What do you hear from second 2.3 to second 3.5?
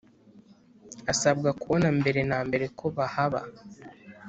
mbere ko bahaba